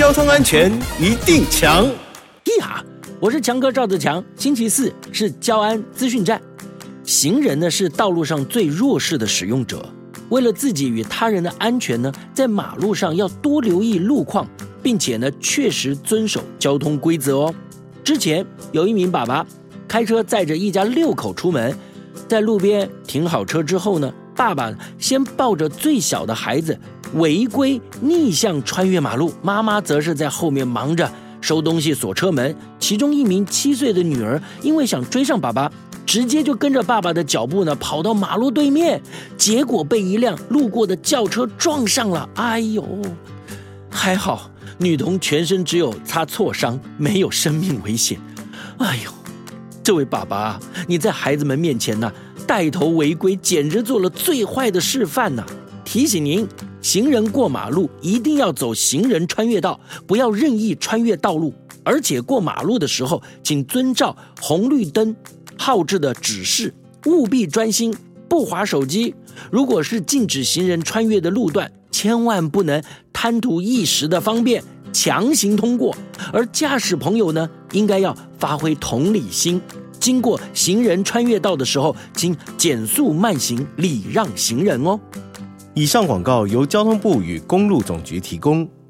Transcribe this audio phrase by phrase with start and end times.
[0.00, 1.84] 交通安全一定强。
[2.58, 2.82] 呀，
[3.20, 4.24] 我是强哥赵子强。
[4.34, 6.40] 星期四是交安资讯站。
[7.04, 9.86] 行人呢是道路上最弱势的使用者，
[10.30, 14.48] 为了自己与他人的安全呢，在马路上要多留意路况，
[14.82, 17.54] 并且呢确实遵守交通规则哦。
[18.02, 18.42] 之前
[18.72, 19.46] 有一名爸爸
[19.86, 21.76] 开车载着一家六口出门，
[22.26, 26.80] 在路边停好车之后呢，爸爸先抱着最小的孩子
[27.14, 31.10] 违规逆向穿越马路，妈妈则是在后面忙着
[31.40, 32.56] 收东西、锁车门。
[32.78, 35.70] 其中一名七岁的女儿因为想追上爸爸。
[36.06, 39.00] 直接就跟着爸爸的脚步呢，跑到马路对面，
[39.36, 42.28] 结果被一辆路过的轿车撞上了。
[42.34, 42.84] 哎呦，
[43.88, 48.18] 还好女童全身只有擦挫伤，没有生命危险。
[48.78, 49.12] 哎呦，
[49.84, 50.58] 这位爸爸，
[50.88, 52.12] 你在孩子们面前呢
[52.44, 55.44] 带头违规，简直做了最坏的示范呐！
[55.84, 56.44] 提醒您，
[56.80, 61.52] 行人过马路一定要走行人穿越道，不要任意穿越道路，
[61.84, 65.14] 而且过马路的时候，请遵照红绿灯。
[65.58, 66.72] 号志的指示，
[67.04, 67.94] 务必专心，
[68.30, 69.14] 不划手机。
[69.50, 75.94] 如果是禁止行人穿越的路段，千万不能贪图一时的方便强行通过。
[76.32, 79.60] 而驾驶朋友呢，应该要发挥同理心，
[79.98, 84.98] 经过行人穿越道的时候，请减速慢行，礼让行人哦。
[85.80, 88.68] 以上广告由交通部与公路总局提供。